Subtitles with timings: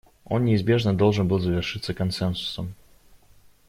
[0.25, 2.73] Он неизбежно должен был завершиться консенсусом.